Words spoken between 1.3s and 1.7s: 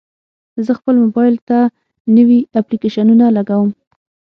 ته